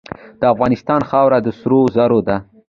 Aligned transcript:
د 0.39 0.43
افغانستان 0.53 1.01
خاوره 1.09 1.39
د 1.41 1.47
سرو 1.59 1.79
زرو 1.95 2.19
ده. 2.27 2.37